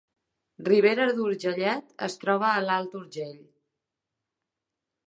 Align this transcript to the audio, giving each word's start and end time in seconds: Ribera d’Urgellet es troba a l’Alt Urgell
Ribera 0.69 1.05
d’Urgellet 1.17 1.93
es 2.09 2.17
troba 2.25 2.49
a 2.55 2.65
l’Alt 2.69 2.99
Urgell 3.03 3.39